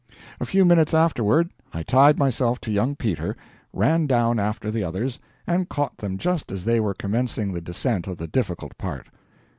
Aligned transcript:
A 0.39 0.47
few 0.47 0.65
minutes 0.65 0.95
afterward 0.95 1.51
I 1.75 1.83
tied 1.83 2.17
myself 2.17 2.59
to 2.61 2.71
young 2.71 2.95
Peter, 2.95 3.35
ran 3.71 4.07
down 4.07 4.39
after 4.39 4.71
the 4.71 4.83
others, 4.83 5.19
and 5.45 5.69
caught 5.69 5.97
them 5.99 6.17
just 6.17 6.51
as 6.51 6.65
they 6.65 6.79
were 6.79 6.95
commencing 6.95 7.53
the 7.53 7.61
descent 7.61 8.07
of 8.07 8.17
the 8.17 8.27
difficult 8.27 8.79
part. 8.79 9.09